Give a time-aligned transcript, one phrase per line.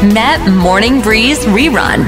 [0.00, 2.00] Met Morning Breeze Rerun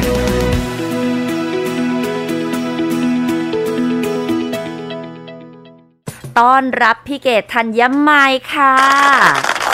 [6.38, 8.74] ต้อนรับพี่เกดธัญไมยค่ะ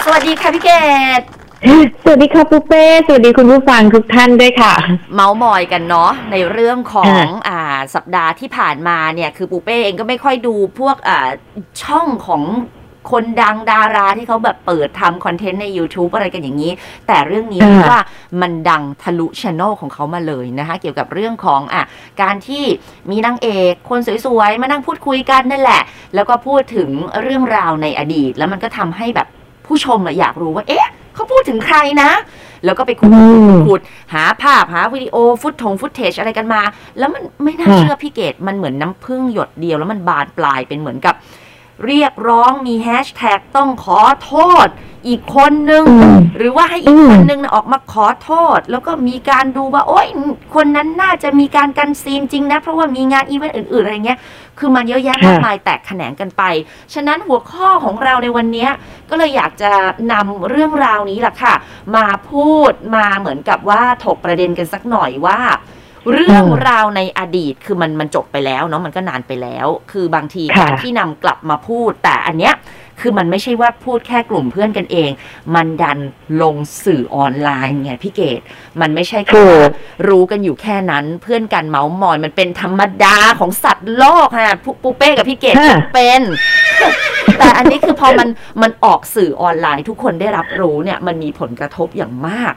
[0.04, 0.70] สวัสดีค่ะพี่เก
[1.18, 1.20] ด
[2.04, 4.74] สวัสดีค่ะปูเป้ สวัสดีคุณผู้ฟังทุกท่านด้วยค่ะ
[5.14, 7.60] เมาส์มอยกันเนาะในเรื่องของค่ะอ่า
[7.94, 11.28] สัปดาห์ที่ผ่านมาเนี่ย คือปูเป้เองก็ไม่ค่อยดูพวกอ่า
[11.82, 12.42] ช่องของ
[13.10, 16.72] คนดังดาราที่เขาแบบเปิดทำคอนเทนต์ใน YouTube อะไรกันอย่างนี้
[17.06, 18.02] แต่เรื่องนี้ค่ะเรียกว่า
[18.40, 21.82] มันดังทะลุช anel ของเขามาเลยนะคะ เกี่ยวกับเรื่องของอะ
[22.22, 22.64] การที่
[23.10, 25.82] มีนางเอกคนสวยๆ มานั่งพูดคุยกันนั่นแหละ
[26.14, 26.88] แล้วก็พูดถึง
[27.22, 29.28] เรื่องราวในอดีต แล้วมันก็ทำให้แบบ
[29.66, 32.10] ผู้ชมอะอยากรู้ว่าเอ๊ะเขาพูดถึงใครนะ
[32.64, 33.80] แล้วก็ไปขุดอืมขุด
[34.14, 36.60] หาภาพหาวิดีโอฟุตทงฟุตเทจอะไรกันมา
[36.98, 41.14] แล้วมันไม่น่าค่ะเชื่อพี่เกดมันเหมือนน้ำพึ่งหยดเดียว แล้วมันบานปลายเป็นเหมือนกับ
[41.86, 44.34] เรียกร้องมีแฮชแท็กต้องขอโท
[44.66, 44.68] ษ
[45.08, 50.08] อีกคนนึงอืมหรือว่าให้อีกอืมคนนึงน่ะออกมาขอโทษ แล้วก็มีการดูว่า โอ๊ย
[50.54, 54.18] คนนั้นน่าจะมีการกันซีนจริงนะ เพราะว่ามีงานอีเวนต์อื่น ๆ อะไรเงี้ย
[54.58, 56.42] คือมันเยอะแยะมากมายแตกแขนงกันไป
[56.94, 58.70] ฉะนั้นหัวข้อของเราในวันเนี้ย
[59.10, 59.72] ก็เลยอยากจะ
[60.12, 61.54] นำเรื่องราวนี้แหละค่ะ
[61.96, 65.40] มาพูดมาเหมือนกับว่าถกประเด็นกันสักหน่อยว่า
[66.12, 72.54] เรื่องราวในอดีตคือมันมันจบไปแล้วเนาะมันก็นานไปแล้ว คือบางทีค่ะการที่นำกลับมาพูด แต่อันเนี้ย
[73.02, 75.10] คือมันไม่ใช่ว่าพูดแค่กลุ่มเพื่อนกันเอง
[75.54, 75.98] มันดัน
[76.42, 78.40] ลงสื่อออนไลน์ไงพี่เกด
[78.80, 79.68] มันไม่ใช่แค่ถูก
[80.08, 86.20] รู้กันอยู่แค่นั้น เพื่อนกันเมาส์มอยมันเป็นธรรมดาของสัตว์โลกฮะปูปูเป้กับพี่เกดค่ะก็เป็น
[87.38, 88.28] แต่อันนี้คือพอมัน
[88.62, 92.54] มันออกสื่อออนไลน์ทุกคนได้รับรู้เนี่ย มันมีผลกระทบอย่างมาก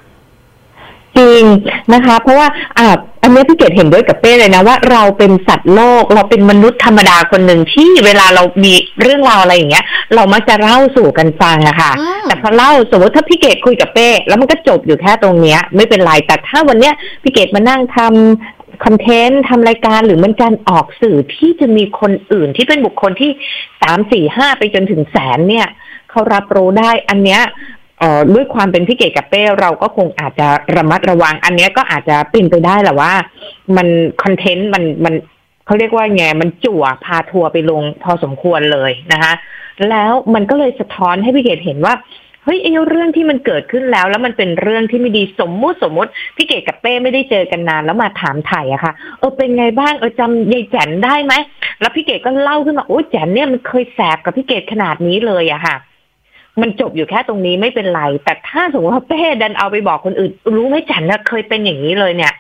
[1.17, 1.43] จริง
[1.93, 2.47] นะคะ เพราะว่า
[2.79, 23.31] อ่าอันนี้พี่เกดเห็นด้วยกับเป้เลยนะว่าเราเป็นสัตว์โลกเราเป็นมนุษย์ธรรมดาคนหนึ่งที่เวลาเรามีเรื่องราวอะไรอย่างเงี้ย เรามักจะเล่าสู่กันฟังอะค่ะอืมแต่พอเล่าสมมติถ้าพี่เกดคุยกับเป้แล้วมันก็จบอยู่แค่ตรงเนี้ย ไม่เป็นไรแต่ถ้าวันเนี้ยพี่เกดมานั่งทำคอนเทนต์ทำรายการหรือมันการออกสื่อที่จะมีคนอื่นที่เป็นบุคคลที่
[23.81, 25.67] สามสี่ห้าไปจนถึงแสนเนี่ย
[26.09, 27.80] เขารับรู้ได้อันเนี้ยเอ่อ
[28.33, 33.13] ด้วยความเป็นพี่เกดกับเป้เราก็คงอาจจะระมัดระวัง อันนี้ก็อาจจะเป็นไปได้แหละว่า
[33.77, 33.87] มัน
[34.23, 35.13] คอนเทนต์มันมัน
[35.65, 39.33] เขาเรียกว่าไงมันจั่วพาทัวร์ไปลงพอสมควรเลยนะคะ
[39.89, 41.93] แล้วมันก็เลยสะท้อนให้พี่เกดเห็นว่า
[42.43, 51.33] เฮ้ยไอ้เรื่องที่มันเกิดขึ้นแล้ว แล้วมันเป็นเรื่องที่ไม่ดีสมมุติสมมุติพี่เกดกับเป้ไม่ได้เจอกันนานแล้วมาถามถ่ยอะค่ะเออเป็นไงบ้างเออจำยายแจนได้ไหม
[51.81, 55.75] แล้วพี่เกดก็เล่าขึ้นมาโอ้แจนเนี่ยมันเคยแสบกับพี่เกดขนาดนี้เลยอะค่ะ
[56.61, 62.33] มันจบอยู่แค่ตรงนี้ไม่เป็นไร แต่ถ้าสมมติว่าเป้ดันเอาไปบอกคนอื่น รู้ไหมจันนะเคยเป็นอย่างนี้เลยเนี่ย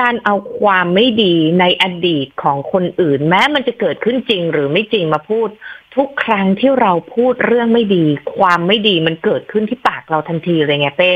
[0.00, 5.48] การเอาความไม่ดีในอดีตของคนอื่น แม้มันจะเกิดขึ้นจริงหรือไม่จริงมาพูด
[5.96, 8.04] ทุกครั้งที่เราพูดเรื่องไม่ดี
[8.36, 11.12] ความไม่ดีมันเกิดขึ้นที่ปากเราทันทีเลยไงเป้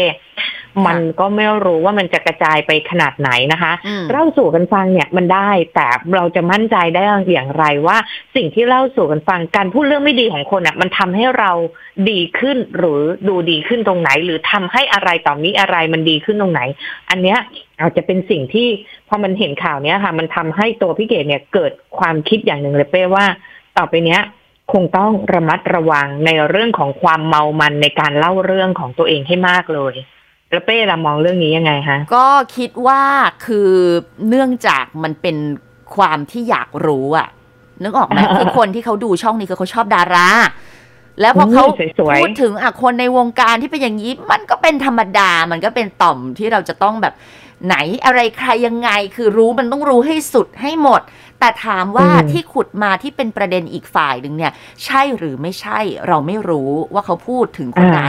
[0.86, 7.96] มันก็ไม่รู้ว่ามันจะกระจายไปขนาดไหนนะคะอืมเล่าสู่กันฟังเนี่ยมันได้ แต่เราจะมั่นใจได้อย่างไรว่า
[8.36, 11.50] สิ่งที่เล่าสู่กันฟังการพูดเรื่องไม่ดีของคนอะ มันทำให้เรา
[12.10, 16.60] ดีขึ้นหรือดูดีขึ้นตรงไหน หรือทำให้อะไรต่อมีอะไรมันดีขึ้นตรงไหน
[17.10, 17.38] อันเนี้ย
[17.80, 18.68] อาจจะเป็นสิ่งที่
[19.08, 23.24] พอมันเห็นข่าวเนี้ยค่ะ มันทำให้ตัวพี่เกดเนี่ยเกิดความคิดอย่างหนึ่งเลยเป้ว่า
[23.78, 24.20] ต่อไปเนี้ย
[24.72, 29.94] คงต้องระมัดระวังในเรื่องของความเมามันในการเล่าเรื่องของตัวเองให้มากเลย
[30.50, 33.02] แล้วเป้ละมองเรื่องนี้ยังไงคะก็คิดว่า
[33.46, 33.70] คือ
[34.28, 35.36] เนื่องจากมันเป็น
[35.96, 37.28] ความที่อยากรู้อะ
[37.82, 40.28] นึกออกไหมคือคนที่เขาดูช่องนี้คือเขาชอบดารา
[41.20, 47.14] แล้วพอเขาอืมสวยๆพูดถึงอะคนในวงการที่เป็นอย่างนี้ มันก็เป็นธรรมดา มันก็เป็นต่อมที่เราจะต้องแบบ
[47.66, 51.00] ไหนอะไรใครยังไง คือรู้มันต้องรู้ให้สุดให้หมด
[51.40, 54.52] แต่ถามว่าอืมที่ขุดมาที่เป็นประเด็นอีกฝ่ายหนึ่งเนี่ย
[54.84, 58.02] ใช่หรือไม่ใช่เราไม่รู้ว่าเขาพูดถึงคนไหน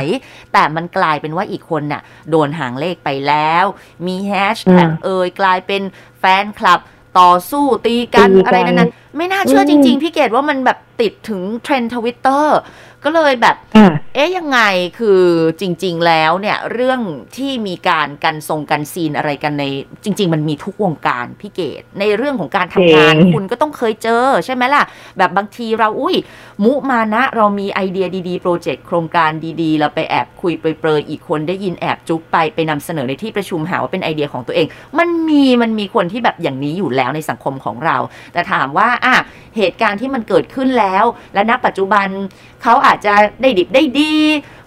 [0.53, 3.65] แต่มันกลายเป็นว่าอีกคนน่ะ โดนหางเลขไปแล้ว
[4.05, 5.81] มีแฮชแท็กอืมเอ่ยกลายเป็น
[6.19, 6.79] แฟนคลับ
[7.19, 12.57] ต่อสู้ตีกันตีกันอะไรนั้นๆไม่น่าเชื่อจริง ๆ อืม พี่เกดว่ามันแบบติดถึงเทรนด์ทวิตเตอร์
[13.03, 14.59] ก็เลยแบบอ่าเอ๊ะยังไง
[14.99, 15.21] คือ
[15.61, 16.99] จริง ๆ แล้วเนี่ย เรื่อง
[17.37, 19.63] ที่มีการกันทรงกันซีนอะไรกันใน
[20.03, 24.83] จริง ๆ มันมีทุกวงการพี่เกดในเรื่องของการทำงานจริงคุณก็ต้องเคยเจอใช่ไหมล่ะ
[25.17, 26.15] แบบบางทีเราอุ้ย
[26.63, 29.31] มุมานะ เรามีไอเดียดีๆ โปรเจกต์โครงการ
[29.61, 34.67] ดีๆ เราไปแอบคุยเปรยๆอีกคนได้ยินแอบจุ๊บไปไปนำเสนอในที่ประชุมหาว่าเป็นไอเดียของตัวเอง
[34.99, 37.97] มันมีมันมีคนที่แบบอย่างนี้อยู่แล้วในสังคมของเรา
[38.33, 39.15] แต่ถามว่าอะ
[39.57, 42.07] เหตุการณ์ที่มันเกิดขึ้นแล้ว และณปัจจุบัน
[42.63, 44.13] เขาอาจจะได้ดิบได้ดี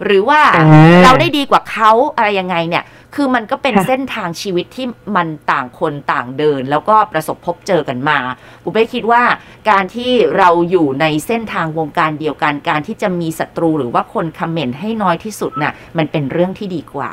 [0.05, 2.84] หรือว่าอ่าเราได้ดีกว่าเขาอะไรยังไงเนี่ย
[3.17, 4.87] คือมันก็เป็นค่ะเส้นทางชีวิตที่
[5.17, 8.19] มันต่างคนต่างเดิน แล้วก็ประสบพบเจอกันมา
[8.62, 9.22] ปูเป้คิดว่า
[9.70, 17.12] การที่เราอยู่ในเส้นทางวงการเดียวกัน การที่จะมีศัตรูหรือว่าคนคอมเมนต์ให้น้อยที่สุดน่ะมันเป็นเรื่องที่ดีกว่า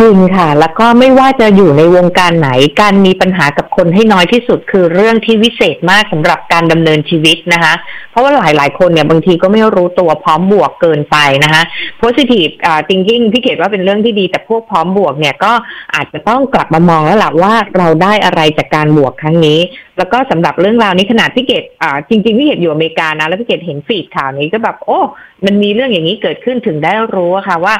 [0.00, 2.50] จริงค่ะ แล้วก็ไม่ว่าจะอยู่ในวงการไหน
[2.80, 7.74] การมีปัญหากับคนให้น้อยที่สุดคือเรื่องที่วิเศษมากสำหรับการดำเนินชีวิตนะคะ
[8.10, 11.62] เพราะว่าหลาย ๆ คนเนี่ยบางทีก็ไม่รู้ตัวพร้อมบวกเกินไปนะคะ
[12.02, 12.52] positive
[12.88, 15.52] thinking พี่เขตว่าเป็นเรื่องที่ดีแต่พวกพร้อมบวกเนี่ยก็
[15.94, 19.58] อาจจะต้องกลับมามองแล้วล่ะว่าเราได้อะไรจากการบวกครั้งนี้
[19.98, 24.98] แล้วก็สำหรับเรื่องราวนี้ขนาดพี่เกดอ่าจริงๆพี่เกดอยู่อเมริกานะแล้วพี่เกดเห็นฟีดข่าวนี้ก็แบบโอ้
[25.46, 27.74] มันมีเรื่องอย่างนี้เกิดขึ้นถึงได้รู้อะค่ะว่า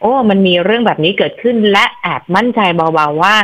[0.00, 3.34] โอ้ มันมีเรื่องแบบนี้เกิดขึ้นและแอบมั่นใจเบาๆว่า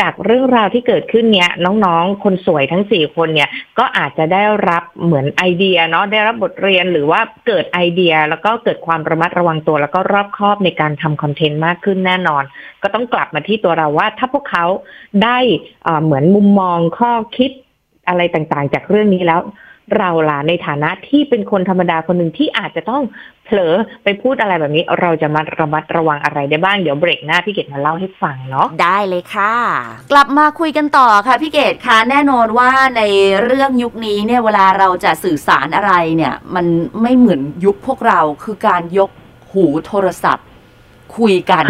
[0.00, 12.42] จากเรื่องราวที่เกิดขึ้นเนี่ยน้องๆ คนสวยทั้งสี่คนเนี่ยก็อาจจะได้รับเหมือนไอเดียเนาะได้รับบทเรียนหรือว่าเกิดไอเดียแล้วก็เกิดความระมัดระวังตัว แล้วก็รอบคอบในการทำคอนเทนต์มากขึ้นแน่นอน
[12.82, 14.64] ก็ต้องกลับมาที่ตัวเราว่า ถ้าพวกเขา
[15.24, 15.38] ได้
[16.02, 17.50] เหมือนมุมมองข้อคิด
[18.08, 19.40] อะไรต่างๆ จากเรื่องนี้แล้ว
[19.96, 23.02] เราล่ะในฐานะที่เป็นคนธรรมดาคนหนึ่งที่อาจจะต้อง
[23.44, 23.74] เผลอ
[24.04, 29.54] ไปพูดอะไรแบบนี้ เราจะมาระมัดระวังอะไรได้บ้างเดี๋ยวเบรกหน้าพี่เกดมาเล่าให้ฟังเนาะได้เลยค่ะ
[30.12, 33.02] กลับมาคุยกันต่อค่ะพี่เกดคะแน่นอนว่าใน
[33.44, 36.66] เรื่องยุคนี้เนี่ยเวลาเราจะสื่อสารอะไรเนี่ย มัน
[37.02, 39.10] ไม่เหมือนยุคพวกเราคือการยก
[39.52, 40.46] หูโทรศัพท์
[41.16, 41.64] คุยกัน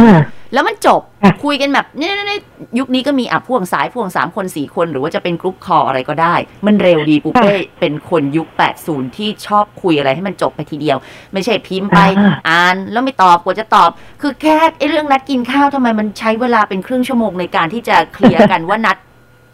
[0.52, 2.40] แล้วมันจบค่ะคุยกันแบบเนี่ยเนี่ย
[2.78, 6.34] ยุคนี้ก็มีอะพ่วงสายพ่วงสามคนสี่คน หรือว่าจะเป็นกรุ๊ปคอลอะไรก็ได้
[6.66, 8.48] มันเร็วดีปุ๊เป้เป็นคนยุค
[8.82, 10.96] 80 ที่ชอบคุยอะไรให้มันจบไปทีเดียว
[11.32, 13.90] ไม่ใช่พิมพ์ไปอ่าอ่านแล้วไม่ตอบกว่าจะตอบ
[14.20, 18.96] คือแค่ไอ้เรื่องนัดกินข้าวทำไมมันใช้เวลาเป็นครึ่งชั่วโมงในการที่จะเคลียร์กันว่านัด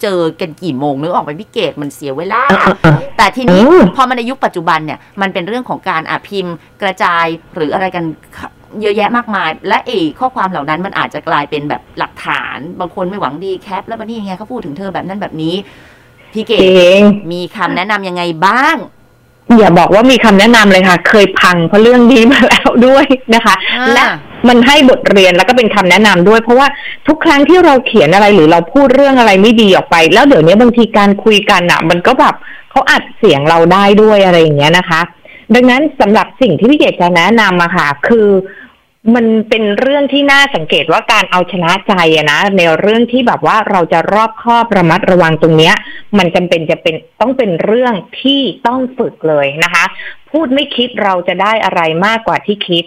[0.03, 2.43] เจอกันกี่โมงนึกออกไหมพี่เกดมันเสียเวลา
[3.17, 7.25] แต่ทีนี้อืมพอมันในยุคปัจจุบันเนี่ย มันเป็นเรื่องของการอะพิมพ์กระจาย
[7.55, 8.05] หรืออะไรกัน
[8.81, 15.55] เยอะแยะมากมาย และเอข้อความเหล่านั้นมันอาจจะกลายเป็นแบบหลักฐาน บางคนไม่หวังดีแคป แล้วมันนี่ยังไงเขาพูดถึงเธอแบบนั้นแบบนี้
[16.33, 17.01] พี่เกจดริง
[17.33, 18.77] มีคำแนะนำยังไงบ้าง
[19.59, 24.05] อย่าบอกว่ามีคำแนะนำเลยค่ะ เคยพังเพราะเรื่องนี้มาแล้วด้วยนะคะอ่าและ
[24.49, 26.69] มันให้บทเรียนแล้วก็เป็นคำแนะนำด้วย เพราะว่า
[27.09, 32.35] ทุกครั้งที่เราเขียนอะไรหรือเราพูดเรื่องอะไรไม่ดีออกไป แล้วเดี๋ยวนี้บางทีการคุยกันอะ มันก็แบบ
[32.71, 35.01] เขาอัดเสียงเราได้ด้วยอะไรอย่างเงี้ยนะคะ
[35.55, 38.29] ดังนั้นสำหรับสิ่งที่พี่เกดจะแนะนำอะค่ะ คือ
[39.15, 45.75] มันเป็นเรื่องที่น่าสังเกตว่าการเอาชนะใจอะนะ ในเรื่องที่แบบว่าเราจะรอบคอบระมัดระวังตรงเนี้ย
[46.19, 49.85] มันจำเป็นจะเป็นต้องเป็นเรื่องที่ต้องฝึกเลยนะคะ
[50.31, 52.85] พูดไม่คิดเราจะได้อะไรมากกว่าที่คิด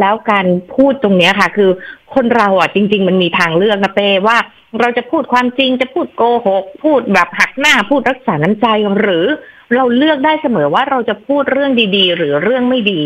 [0.00, 1.70] แล้วการพูดตรงเนี้ยค่ะ คือ
[2.14, 4.36] คนเราอะจริง ๆ มันมีทางเลือกนะเป้ว่า
[4.80, 8.66] เราจะพูดความจริงจะพูดโกหก พูดแบบหักหน้าพูดรักษาน้ำใจ
[9.00, 9.26] หรือ
[9.74, 13.02] เราเลือกได้เสมอว่าเราจะพูดเรื่องดีๆ หรือเรื่องไม่ดี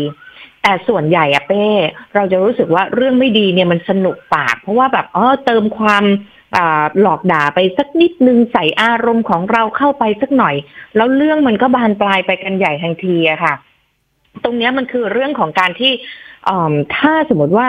[0.63, 1.65] แต่ส่วนใหญ่อะเป้
[2.15, 6.05] เราจะรู้สึกว่าเรื่องไม่ดีเนี่ยมันสนุกปาก เพราะว่าแบบเออเติมความ
[7.01, 10.55] หลอกด่าไปสักนิดนึงใส่อารมณ์ของเราเข้าไปสักหน่อย
[10.95, 13.53] แล้วเรื่องมันก็บานปลายไปกันใหญ่ทันทีอะค่ะ
[14.43, 15.91] ตรงนี้มันคือเรื่องของการที่
[16.95, 17.67] ถ้าสมมติว่า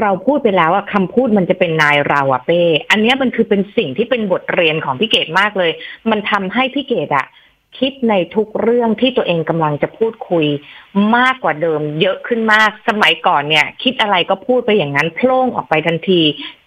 [0.00, 2.60] เราพูดไปแล้วอะคำพูดมันจะเป็นนายเราอะเป้
[2.90, 5.70] อันนี้มันคือเป็นสิ่งที่เป็นบทเรียนของพี่เกดมากเลย
[6.10, 7.26] มันทำให้พี่เกดอะ
[7.78, 10.46] คิดในทุกเรื่องที่ตัวเองกำลังจะพูดคุย
[11.16, 16.20] มากกว่าเดิม เยอะขึ้นมากสมัยก่อนเนี่ย คิดอะไรก็พูดไปอย่างนั้นโพล่งออกไปทันที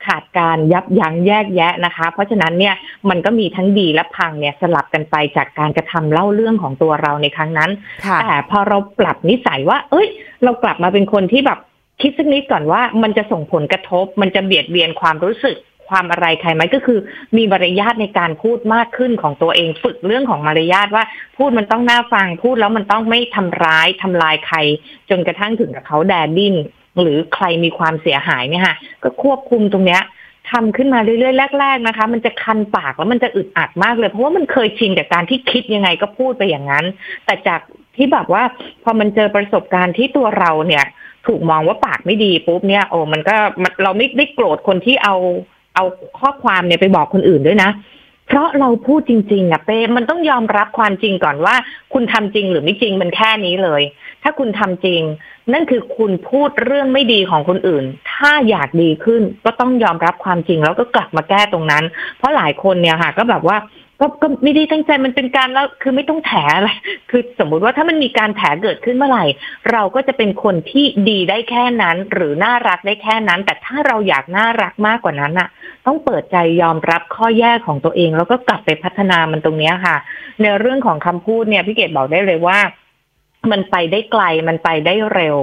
[0.05, 2.75] ขาดการยับยั้งแยกแยะนะคะ เพราะฉะนั้นเนี่ย
[3.09, 7.71] มันก็มีทั้งดีและพังเนี่ยสลับกันไปจากการกระทำเล่าเรื่องของตัวเราในครั้งนั้น
[8.05, 10.07] ค่ะแต่พอเราปรับนิสัยว่า เอ้ย
[10.43, 11.59] เรากลับมาเป็นคนที่แบบ
[12.01, 15.57] คิดสักนิดก่อนว่ามันจะส่งผลกระทบ มันจะเบียดเบียนความรู้สึก
[15.89, 16.99] ความอะไรใครไหมก็คือ
[17.37, 21.03] มีมารยาทในการพูดมากขึ้นของตัวเองฝึกเรื่องของมารยาทว่า
[21.37, 24.57] พูดมันต้องน่าฟังพูดแล้วมันต้องไม่ทำร้ายทำลายใคร
[25.09, 26.55] จนกระทั่งถึงกับเขาแดดดิ้น
[27.01, 30.01] หรือใครมีความเสียหายเนี่ยค่ะก็ควบคุมตรงเนี้ย
[30.51, 36.85] ทำขึ้นมาเรื่อยๆแรก ๆนะคะ มันจะคันปากแล้วมันจะอึดอัดมากเลย เพราะว่ามันเคยชินจากการที่คิดยังไงก็พูดไปอย่างนั้น
[37.25, 37.61] แต่จาก
[37.95, 38.43] ที่แบบว่า
[38.83, 40.85] พอมันเจอประสบการณ์ที่ตัวเราเนี่ย
[41.27, 43.35] ถูกมองว่าปากไม่ดีปุ๊บเนี่ยโอ้มันก็
[43.83, 45.15] เราไม่ได้โกรธคนที่เอา
[45.75, 45.85] เอา
[46.19, 47.71] ข้อความเนี่ยไปบอกคนอื่นด้วยนะ
[48.27, 51.55] เพราะเราพูดจริงๆอะเป้มันต้องยอมรับความจริงก่อนว่า
[51.93, 53.81] คุณทำจริงหรือไม่จริงมันแค่นี้เลย
[54.23, 55.01] ถ้าคุณทำจริง
[55.53, 61.83] นั่นคือคุณพูดเรื่องไม่ดีของคนอื่น ถ้าอยากดีขึ้นก็ต้องยอมรับความจริงแล้วก็กลับมาแก้ตรงนั้น
[62.17, 63.57] เพราะหลายคนเนี่ยค่ะ ก็แบบว่า
[63.99, 66.69] ก็ก็ไม่ได้ตั้งใจมันเป็นการแล้วคือไม่ต้องแถอะไร
[67.09, 69.25] คือสมมุติว่าถ้ามันมีการแถเกิดขึ้นเมื่อไหร่
[69.71, 75.49] เราก็จะเป็นคนที่ดีได้แค่นั้น หรือน่ารักได้แค่นั้น แต่ถ้าเราอยากน่ารักมากกว่านั้นน่ะ
[75.85, 79.95] ต้องเปิดใจยอมรับข้อแย่ของตัวเอง แล้วก็กลับไปพัฒนามันตรงเนี้ยค่ะ
[80.41, 82.59] ในเรื่องของคำพูดเนี่ยพี่เกดบอกได้เลยว่า
[83.51, 85.35] มันไปได้ไกลมันไปได้เร็ว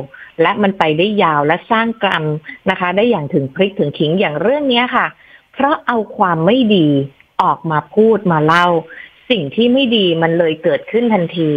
[0.42, 2.24] และมันไปได้ยาวและสร้างกรรม
[2.70, 5.06] นะคะ ได้อย่างถึงพริกถึงขิงอย่างเรื่องเนี้ยค่ะ
[5.52, 6.88] เพราะเอาความไม่ดี
[7.44, 8.66] ออกมาพูดมาเล่า
[9.30, 11.50] สิ่งที่ไม่ดีมันเลยเกิดขึ้นทันที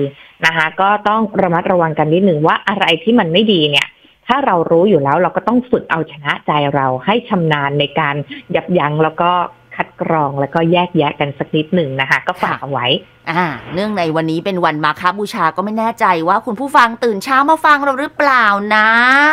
[0.46, 3.88] นะคะ ก็ต้องระมัดระวังกันนิดหนึ่งว่าอะไรที่มันไม่ดีเนี่ย
[4.28, 8.16] ถ้าเรารู้อยู่แล้วเราก็ต้องฝึกเอาชนะใจเราให้ชำนาญในการ
[8.56, 9.32] ยับยั้งแล้วก็
[9.76, 12.88] คัดกรองแล้วก็แยกแยะกันสักนิดหนึ่งนะคะ ก็ฝากเอาไว้
[13.30, 18.88] อ่า เนื่องในวันนี้เป็นวันมาคบูชาก็ไม่แน่ใจว่าคุณผู้ฟังตื่นเช้ามาฟังเราหรือเปล่านะ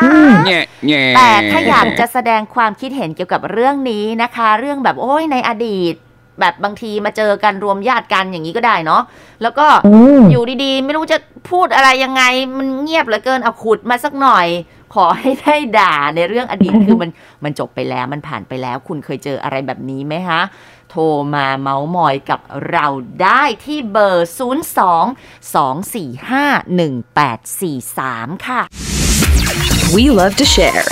[0.05, 5.95] อืมแง่แง่แต่ถ้าอยากจะแสดงความคิดเห็นเกี่ยวกับเรื่องนี้นะคะ เรื่องแบบโอ้ยในอดีต
[6.43, 9.03] แบบบางทีมาเจอกันรวมญาติกันอย่างนี้ก็ได้เนาะ
[9.43, 11.19] แล้วก็อืมอยู่ดีๆ ไม่รู้จะ
[11.51, 12.23] พูดอะไรยังไง
[12.57, 14.47] มันเงียบเหลือเกินเอาขุดมาสักหน่อย
[14.95, 17.11] ขอให้ได้ด่าในเรื่องอดีตคือมัน
[17.45, 20.41] มันจบไปแล้วมันผ่านไปแล้ว คุณเคยเจออะไรแบบนี้ไหมคะ
[20.91, 21.03] โทร
[21.35, 22.87] มาเมาส์มอยกับเรา
[23.23, 24.35] ได้ที่เบอร์ 02
[25.55, 28.61] 245 1843 ค่ะ
[29.95, 30.85] We love to share.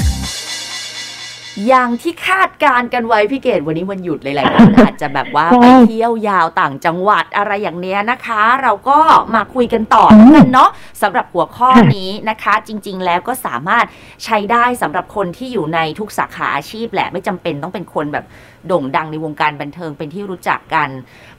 [1.68, 8.98] อย่างที่คาดการณ์กันไว้พี่เกดวันนี้วันหยุดหลายๆคนอาจจะแบบว่าใช่ไปเที่ยวยาวต่างจังหวัดอะไรอย่างเนี้ยนะคะ เราก็
[9.34, 10.70] มาคุยกันต่อกันเนาะ
[11.02, 13.86] สำหรับหัวข้อนี้นะคะ จริง ๆ แล้วก็สามารถ
[14.24, 18.24] ใช้ได้สำหรับคนที่อยู่ในทุกสาขาอาชีพแหละไม่จำเป็นต้องเป็นคนแบบ
[18.66, 20.88] โด่งดังในวงการบันเทิงเป็นที่รู้จักกัน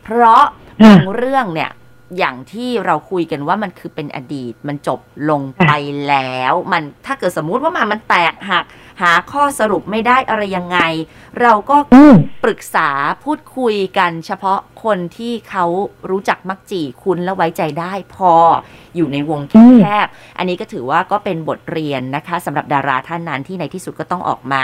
[0.04, 0.44] เพราะ
[0.84, 1.72] บางเรื่องเนี่ย
[2.18, 5.00] อย่างที่เราคุยกันว่ามันคือเป็นอดีต มันจบ
[5.30, 5.72] ลงไป
[6.08, 8.66] แล้ว มันถ้าเกิดสมมุติว่ามันมันแตกหัก
[9.02, 10.80] หาข้อสรุปไม่ได้อะไรยังไง
[11.42, 11.78] เราก็
[12.44, 12.90] ปรึกษา
[13.24, 15.66] พูดคุยกันเฉพาะคนที่เขา
[16.10, 18.34] รู้จักมักจีคุ้นและไว้ใจได้พอ
[18.96, 24.62] อยู่ในวงแคบๆอันนี้ก็ถือว่าก็เป็นบทเรียนนะคะสำหรับดาราท่านนั้นที่ในที่สุดก็ต้องออกมา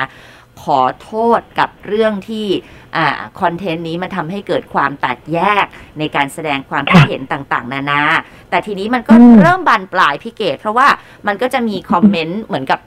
[0.63, 2.47] ขอโทษกับเรื่องที่
[2.95, 3.07] อ่า
[3.41, 5.65] คอนเทนต์นี้มันทำให้เกิดความแตกแยก
[5.99, 8.01] ในการแสดงความคิดเห็นต่างๆ นานา
[8.49, 10.87] แต่ทีนี้มันก็อืมเริ่มบานปลายพี่เกดเพราะว่า
[11.27, 12.79] มันก็จะมีคอมเมนต์เหมือนกับ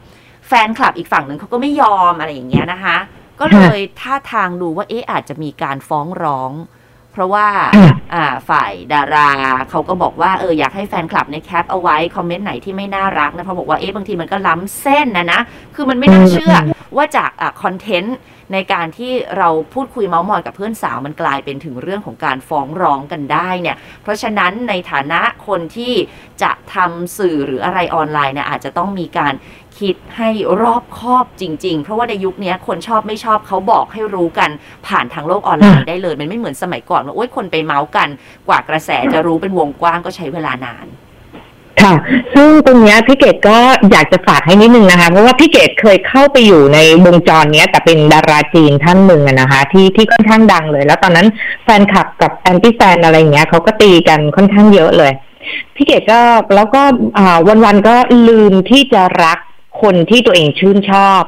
[0.49, 2.97] แฟนคลับอีกฝั่งหนึ่งเขาก็ไม่ยอมอะไรอย่างเงี้ยนะคะ
[3.41, 6.53] ก็เลยท่าทางดูว่าเอ๊ะอาจจะมีการฟ้องร้อง
[7.13, 7.47] เพราะว่า
[7.77, 9.31] ค่ะอ่าฝ่ายดารา
[9.71, 15.41] เขาก็บอกว่าเอออยากให้แฟนคลับในยแคปเอาไว้คอมเมนต์ไหนที่ไม่น่ารักนะเพราะบอกว่าเอ๊ะบางทีมันก็ล้ำเส้นนะนะ
[15.75, 16.55] คือมันไม่น่าเชื่อ
[16.97, 18.17] ว่าจากอคอนเทนต์
[18.53, 25.95] ในการที่เราพูดคุยเมาส์มอยกับเพื่อนสาวมันกลายเป็นถึงเรื่องของการฟ้องร้องกันได้เนี่ย เพราะฉะนั้นในฐานะคนที่
[26.43, 29.35] จะทำสื่อหรืออะไรออนไลน์เนี่ยอาจจะต้องมีการ
[29.79, 30.31] คิดให้
[30.63, 34.51] รอบคอบจริง ๆ เพราะว่าในยุคนี้คนชอบไม่ชอบเขาบอกให้รู้กัน
[34.87, 38.09] ผ่านทางโลกออนไลน์ได้เลย มันไม่เหมือนสมัยก่อนว่าโอ๊ยคนไปเมาส์กัน
[38.49, 40.87] กว่ากระแสจะรู้เป็นวงกว้างก็ใช้เวลานาน
[41.83, 41.95] ค่ะ
[42.35, 43.59] ซึ่งตรงนี้พี่เกดก็
[43.91, 51.27] อยากจะฝากให้นิดนึงนะคะ เพราะว่าพี่เกดเคยเข้าไปอยู่ในวงจรเนี้ย แต่เป็นดาราจีนท่านหนึ่งนะคะ ที่ที่ค่อนข้างดังเลย แล้วตอนนั้น
[51.65, 55.13] แฟนคลับกับแอนตี้แฟนอะไรเงี้ยเขาก็ตีกันค่อนข้างเยอะเลย
[55.77, 56.21] พี่เกดก็
[56.55, 56.83] แล้วก็
[57.49, 57.97] วันวันๆก็
[58.29, 59.39] ลืมที่จะรัก
[59.83, 61.23] คนที่ตัวเองชื่นชอบ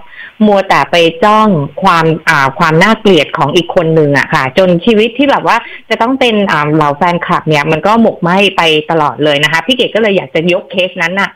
[0.46, 1.48] มัวแต่ไปจ้อง
[1.82, 5.56] ความอ่าความน่าเกลียดของอีกคนหนึ่งอะค่ะ จนชีวิตที่แบบว่า
[5.90, 11.30] จะต้องเป็นอ่าเหล่าแฟนคลับเนี่ยมันก็หมกไหมไปตลอดเลยนะคะ พี่เกดก็เลยอยากจะยกเคสนั้นน่ะ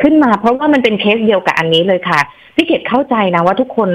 [0.00, 2.20] ขึ้นมาเพราะว่ามันเป็นเคสเดียวกับอันนี้เลยค่ะ
[2.56, 3.88] พี่เกดเข้าใจนะว่าทุกคน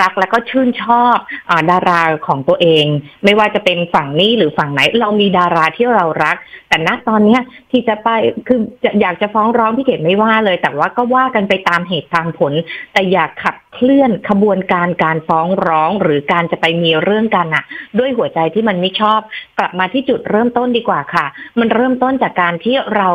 [0.00, 1.16] รักแล้วก็ชื่นชอบ
[1.50, 2.86] อดาราของตัวเอง
[3.24, 6.36] ไม่ว่าจะเป็นฝั่งนี้หรือฝั่งไหน เรามีดาราที่เรารัก
[6.68, 7.40] แต่ณตอนเนี้ย
[7.70, 8.08] ที่จะไป
[8.48, 8.60] คือ
[9.00, 12.52] อยากจะฟ้องร้องพี่เกดไม่ว่าเลย แต่ว่าก็ว่ากันไปตามเหตุตามผล
[12.92, 17.64] แต่อยากขับ เคลื่อนขบวนการการฟ้องร้องหรือการจะไปมีเรื่องกันน่ะ
[17.98, 19.20] ด้วยหัวใจที่มันไม่ชอบ
[19.58, 21.26] กลับมาที่จุดเริ่มต้นดีกว่าค่ะ
[21.60, 23.08] มันเริ่มต้นจากการที่เรา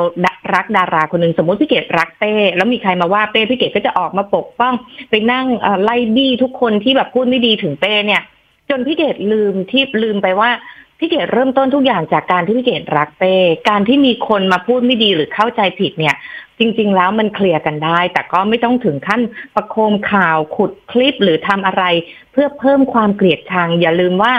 [0.53, 4.73] รักดาราคนหนึ่งสมมติพี่เกดรักเป้แล้วมีใครมาว่าเป้พี่เกดก็จะออกมาปกป้อง
[5.09, 5.45] ไปนั่ง
[5.83, 8.21] ไล่บี้ทุกคนที่แบบพูดไม่ดีถึงเป้เนี่ย
[8.69, 10.51] จนพี่เกดลืมที่ลืมไปว่า
[10.99, 13.33] พี่เกดเริ่มต้นทุกอย่างจากการที่พี่เกดรักเป้
[13.69, 16.15] การที่มีคนมาพูดไม่ดีหรือเข้าใจผิดเนี่ย
[16.61, 19.21] จริง ๆ แล้วมันเคลียร์กันได้ แต่ก็ไม่ต้องถึงขั้น
[19.55, 21.83] ประโคมข่าวขุดคลิปหรือทำอะไร
[22.31, 24.33] เพื่อเพิ่มความเกลียดชัง อย่าลืมว่า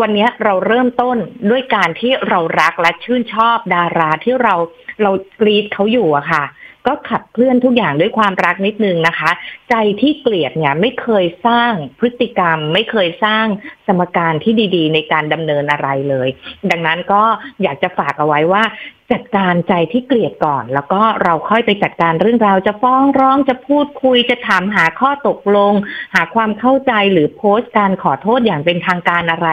[0.00, 1.16] วันนี้เราเริ่มต้น
[1.50, 4.54] ด้วยการที่เรารักและชื่นชอบดาราที่เรา
[5.02, 6.44] เรากรีดเขาอยู่อะค่ะ
[6.86, 9.30] ก็ขับเคลื่อนทุกอย่างด้วยความรักนิดนึงนะคะ
[9.70, 13.46] ใจที่เกลียดเนี่ยไม่เคยสร้างพฤติกรรม ไม่เคยสร้าง
[13.86, 16.28] สมการที่ดีๆ ในการดำเนินอะไรเลย
[16.70, 17.22] ดังนั้นก็
[17.62, 18.64] อยากจะฝากเอาไว้ว่า
[19.12, 25.72] จัดการใจที่เกลียดก่อน แล้วก็เราค่อยไปจัดการเรื่องราวจะฟ้องร้องจะพูดคุยจะถามหาข้อตกลง
[26.14, 29.48] หาความเข้าใจหรือโพสต์การขอโทษอย่างเป็นทางการอะไร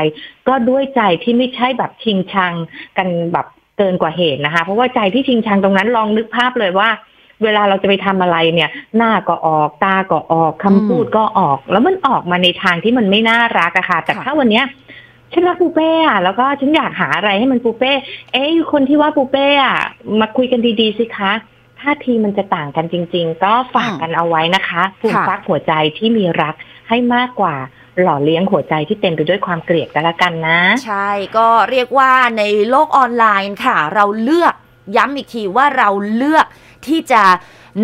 [0.47, 2.53] ก็ด้วยใจที่ไม่ใช่แบบชิงชัง
[2.97, 6.89] กันแบบเกินกว่าเหตุนะคะ เพราะว่าใจที่ชิงชังตรงนั้นลองนึกภาพเลยว่า
[7.43, 14.65] เวลาเราจะไปทำอะไรเนี่ย หน้าก็ออกตาก็ออกคำพูดก็ออก แล้วมันออกมาในทางที่มันไม่น่ารักอะค่ะ แต่ค่ะถ้าวันเนี้ย
[15.31, 17.91] ฉันรักปูเป้อะแล้วก็ฉันอยากหาอะไรให้มันปูเป้
[18.33, 19.77] เอ้ยคนที่ว่าปูเป้อะ
[20.19, 21.31] มาคุยกันดีๆสิคะ
[21.79, 26.55] ท่าทีมันจะต่างกันจริง ๆ ก็ฝากกันเอาไว้นะคะฟูมฟักหัวใจที่มีรัก
[26.89, 27.55] ให้มากกว่า
[28.01, 34.53] หล่อเลี้ยงหัวใจที่เต็มไปด้วยความเกลียดกันละกันนะ ใช่ก็เรียกว่าในโลกออนไลน์ค่ะ เราเลือก
[34.97, 36.45] ย้ำอีกทีว่าเราเลือก
[36.87, 37.23] ที่จะ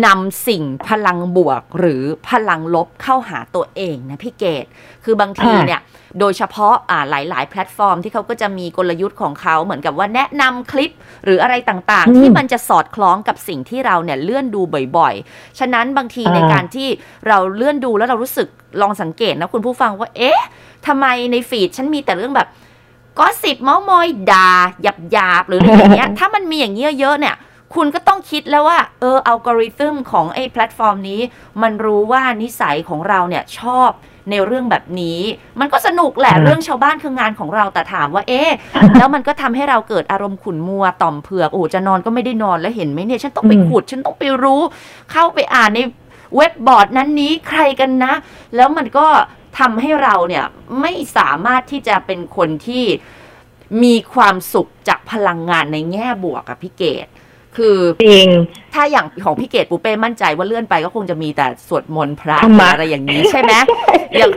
[0.06, 4.66] นำสิ่งพลังบวกหรือพลังลบเข้าหาตัวเองนะพี่เกด
[5.04, 5.80] คือบางทีค่ะเนี่ย
[6.20, 10.90] โดยเฉพาะอ่าหลาย ๆ แพลตฟอร์มที่เขาก็จะมีกลยุทธ์ของเขาเหมือนกับว่าแนะนำคลิป
[11.24, 14.60] หรืออะไรต่างๆ อืมที่มันจะสอดคล้องกับสิ่งที่เราเนี่ยเลื่อนดู
[14.96, 16.88] บ่อยๆ ฉะนั้นบางทีอ่าในการที่
[17.28, 18.48] เราเลื่อนดูแล้วเรารู้สึก
[18.80, 20.40] ลองสังเกตนะคุณผู้ฟังว่า เอ๊ะ
[20.86, 22.48] ทำไมใน feed ฉันมีแต่เรื่องแบบ
[23.18, 24.48] gossip เมาท์มอยด่า
[24.82, 27.34] หยาบหยาบๆหรืออะไรอย่างเงี้ยถ้ามันมีอย่างเงี้ยเยอะเนี่ย
[27.74, 31.20] คุณก็ต้องคิดแล้วว่า เอออัลกอริทึมของไอ้แพลตฟอร์มนี้
[31.62, 33.90] มันรู้ว่านิสัยของเราเนี่ยชอบ
[34.30, 35.20] ในเรื่องแบบนี้
[35.60, 38.50] มันก็สนุกแหละอ่าเรื่องชาวบ้านคืองานของเราแต่ถามว่า เอ๊ะ
[38.98, 44.60] แล้วมันก็ทำให้เราเกิดอารมณ์ขุ่นมัวต่อมเผือกโอ้จะนอนก็ไม่ได้นอนแล้วเห็นไหมเนี่ย ฉันต้องไปอืมขุด ฉันต้องไปรู้
[45.12, 45.80] เข้าไปอ่านใน
[46.36, 48.12] เว็บบอร์ดนั้นนี้ใครกันนะ
[48.56, 49.06] แล้วมันก็
[49.58, 50.44] ทำให้เราเนี่ย
[50.80, 52.84] ไม่สามารถที่จะเป็นคนที่
[53.82, 57.08] มีความสุขจากพลังงานในแง่บวกอะพี่เกด
[57.56, 58.28] คือจริง
[58.74, 63.52] ถ้าอย่างของพี่เกดปูเป้มั่นใจว่าเลื่อนไปก็คงจะมีแต่สวดมนต์พระธรรมะอะไรอย่างนี้ใช่ไหม
[64.18, 64.30] อย่าง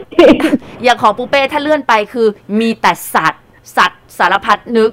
[0.84, 2.28] อย่างของปูเป้ถ้าเลื่อนไปคือ
[2.60, 3.44] มีแต่สัตว์
[3.78, 4.92] สัตว์สารพัดนึก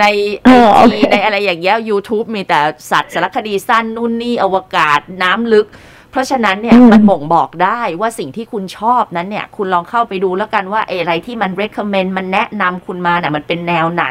[0.00, 0.04] ใน
[0.42, 5.66] ไอเออโอทีเคในอะไรอย่างเงี้ย YouTube มีแต่สัตว์สารคดีสั้นนู่นนี่อวกาศน้ำลึก
[6.14, 14.04] เพราะฉะนั้นเนี่ยอืมมันบ่งบอกได้ว่าสิ่งที่คุณชอบนั้นเนี่ย คุณลองเข้าไปดูแล้วกันว่าเออะไรที่มัน recommend มันแนะนำคุณมาเนี่ยมันเป็นแนวไหน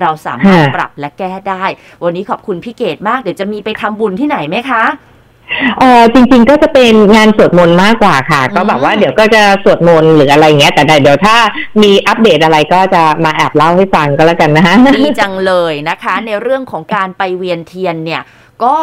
[0.00, 1.64] เราสามารถปรับและแก้ได้
[2.04, 4.84] วันนี้ขอบคุณพี่เกดมากเดี๋ยวจะมีไปทำบุญที่ไหนไหมคะ
[5.78, 11.36] เออจริง ๆก็จะเป็นงานสวดมนต์มากกว่าค่ะ ก็แบบว่าเดี๋ยวก็จะสวดมนต์หรืออะไรเงี้ย แต่เดี๋ยวถ้า
[11.82, 18.22] มีอัปเดตอะไรก็จะมาแอบเล่าให้ฟังก็แล้วกันนะฮะดีจังเลยนะคะ ในเรื่องของการไปเวียนเทียนเนี่ย
[18.64, 18.76] ก็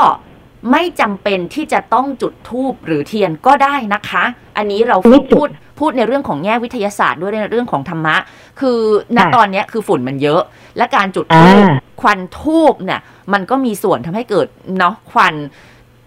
[0.72, 4.24] ไม่จำเป็นที่จะต้องจุดธูปหรือเทียนก็ได้นะคะ
[4.58, 5.50] อันนี้เราไม่จุดพูด
[5.80, 8.16] พูดในเรื่องของแง่วิทยาศาสตร์ด้วยในเรื่องของธรรมะ
[8.60, 8.80] คือ
[9.18, 10.42] ณค่ะตอนเนี้ยคือฝุ่นมันเยอะ
[10.78, 13.02] และการจุดธูปอ่าควันทูบเนี่ย
[13.34, 14.48] มันก็มีส่วนทำให้เกิด
[14.78, 15.36] เนาะควัน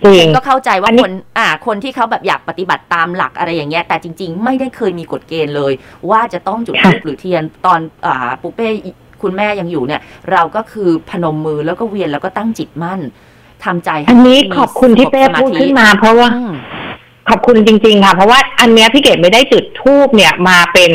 [0.04, 5.72] จริงก็เข้าใจว่าอันนี้คนอ่า คนที่เขาแบบอยากปฏิบัติตามหลักอะไรอย่างเงี้ยแต่จริง ๆ ไม่ได้เคยมีกฎเกณฑ์เลย
[6.10, 8.68] ว่าจะต้องจุดธูปหรือเทียนตอนอ่าปุเป้
[9.22, 10.00] คุณแม่ยังอยู่เนี่ย
[10.32, 13.00] เราก็คือพนมมือแล้วก็เวียนแล้วก็ตั้งจิตมั่น
[13.66, 16.52] ทำใจให้อันนี้มีขอบคุณที่เป้สงบพูดสธิขึ้นมา เพราะว่าอืม
[17.30, 20.92] ขอบคุณจริง ๆ ค่ะ เพราะว่าอันเนี้ยพี่เกดไม่ได้จุดทูบเนี่ยมาเป็น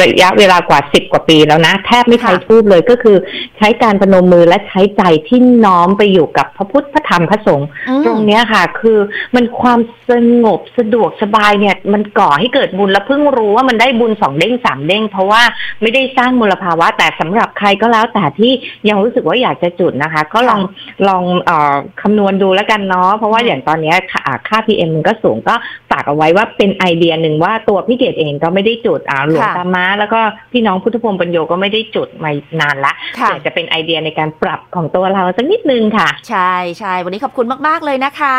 [0.00, 3.16] ระยะเวลากว่าสิบกว่าปีแล้วนะ แทบไม่ใช้ค่ะทูบเลยก็คือ
[3.58, 8.98] ใช้การประนมมือและใช้ใจที่น้อมไปอยู่กับพระพุทธพระธรรมพระสงฆ์อืมตรงเนี้ยค่ะ คือ
[9.34, 10.12] มันความส
[10.44, 15.42] งบสะดวกสบายเนี่ยมันก่อให้เกิดบุญแล้วเพิ่งรู้ว่ามันได้บุญสองเด้งสามเด้ง เพราะว่า
[15.82, 18.52] ไม่ได้สร้างมลภาวะ แต่สำหรับใครก็แล้วแต่ที่
[18.88, 20.60] ยังรู้สึกว่าอยากจะจุดนะคะ ก็ลอง
[21.08, 25.54] ลองเอ่อคำนวณดูแล้วกันเนาะเพราะว่าอืมอย่างตอนเนี้ยค่าค่า PM มันก็สูงก็
[25.90, 30.20] ฝากเอาไว้ว่าเป็นไอเดียหนึ่งว่าตัวพี่เกดเองก็ไม่ได้จุดอ่าหลวงตาม้า แล้วก็
[30.52, 32.30] พี่น้องพุทธพงศ์ปัญโยก็ไม่ได้จุดมา
[32.60, 38.38] นานละค่ะเผื่อจะเป็นไอเดียในการปรับของตัวเราสักนิดนึงค่ะ ใช่ใช่วันนี้ขอบคุณมาก ๆ เลยนะคะ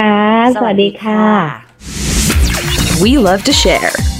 [0.00, 0.20] ค่ะ
[0.54, 1.24] สวัสดีค่ะ
[3.02, 4.17] We love to share.